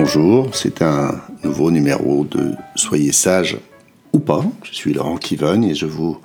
[0.00, 3.58] Bonjour, c'est un nouveau numéro de Soyez sage
[4.12, 4.44] ou pas.
[4.62, 6.20] Je suis Laurent Kivogne et je vous,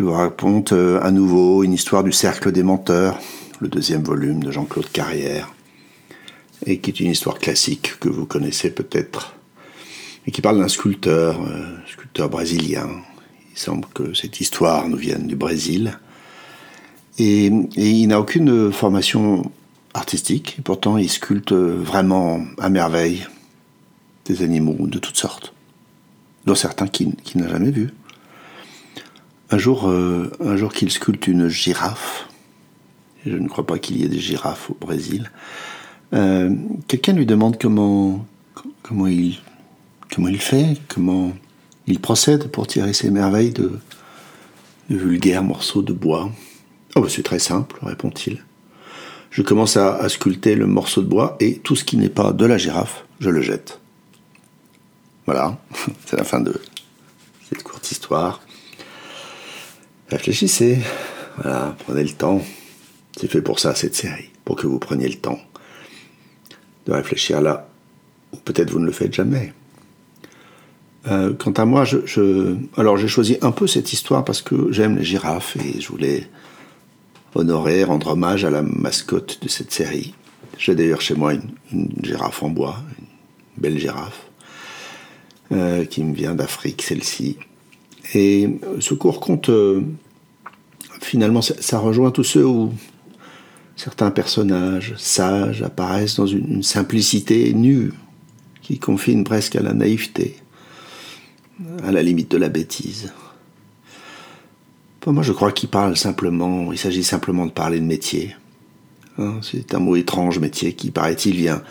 [0.00, 3.20] raconte euh, à nouveau une histoire du cercle des menteurs,
[3.60, 5.54] le deuxième volume de Jean-Claude Carrière,
[6.66, 9.36] et qui est une histoire classique que vous connaissez peut-être,
[10.26, 12.88] et qui parle d'un sculpteur, euh, sculpteur brésilien.
[13.52, 15.96] Il semble que cette histoire nous vienne du Brésil.
[17.18, 19.48] Et il n'a aucune formation
[19.94, 23.26] artistique, et pourtant il sculpte vraiment à merveille
[24.24, 25.54] des animaux de toutes sortes,
[26.46, 27.90] dont certains qu'il n'a jamais vus.
[29.50, 32.28] Un jour, euh, jour qu'il sculpte une girafe,
[33.24, 35.30] je ne crois pas qu'il y ait des girafes au Brésil,
[36.12, 36.54] euh,
[36.88, 38.26] quelqu'un lui demande comment,
[38.82, 39.38] comment, il,
[40.12, 41.32] comment il fait, comment
[41.86, 43.78] il procède pour tirer ces merveilles de,
[44.90, 46.30] de vulgaires morceaux de bois.
[46.96, 48.42] Oh, bah, c'est très simple, répond-il
[49.34, 52.46] je commence à, sculpter le morceau de bois et tout ce qui n'est pas de
[52.46, 53.80] la girafe, je le jette.
[55.26, 55.58] Voilà,
[56.06, 56.54] c'est la fin de
[57.48, 58.42] cette courte histoire.
[60.08, 60.78] Réfléchissez,
[61.36, 62.42] voilà, prenez le temps.
[63.18, 65.40] C'est fait pour ça cette série, pour que vous preniez le temps
[66.86, 67.68] de réfléchir là,
[68.32, 69.52] ou peut-être vous ne le faites jamais.
[71.08, 71.84] Euh, quant à moi,
[72.76, 76.28] alors j'ai choisi un peu cette histoire parce que j'aime les girafes et je voulais
[77.34, 80.14] honorer, rendre hommage à la mascotte de cette série.
[80.58, 83.06] J'ai d'ailleurs chez moi une, girafe en bois, une
[83.62, 84.26] belle girafe,
[85.52, 87.36] euh, qui me vient d'Afrique, celle-ci.
[88.14, 89.82] Et ce court conte, euh,
[91.00, 92.72] finalement, ça, rejoint tous ceux où
[93.76, 97.92] certains personnages sages apparaissent dans une simplicité nue,
[98.62, 100.36] qui confine presque à la naïveté,
[101.82, 103.12] à la limite de la bêtise
[105.12, 108.34] moi, je crois qu'il parle simplement, il s'agit simplement de parler de métier.
[109.18, 111.62] Hein, c'est un mot étrange, métier, qui, paraît-il, vient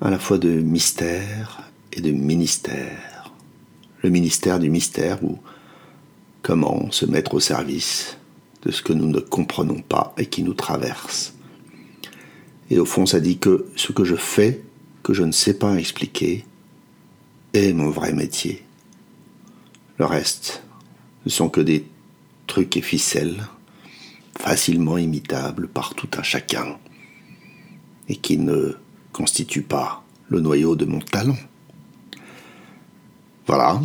[0.00, 3.32] à la fois de mystère et de ministère.
[4.02, 5.38] Le ministère du mystère, ou
[6.42, 8.18] comment se mettre au service
[8.62, 11.34] de ce que nous ne comprenons pas et qui nous traverse.
[12.70, 14.62] Et au fond, ça dit que ce que je fais,
[15.02, 16.44] que je ne sais pas expliquer,
[17.54, 18.62] est mon vrai métier.
[19.98, 20.62] Le reste,
[21.24, 21.86] ne sont que des
[22.62, 23.46] et ficelles,
[24.38, 26.78] facilement imitables par tout un chacun,
[28.08, 28.76] et qui ne
[29.12, 31.36] constituent pas le noyau de mon talent.
[33.46, 33.80] Voilà,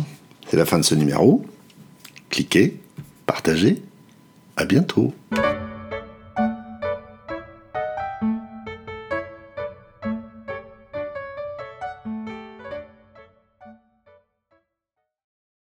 [0.48, 1.44] c'est la fin de ce numéro.
[2.30, 2.80] Cliquez,
[3.26, 3.82] partagez,
[4.56, 5.14] à bientôt.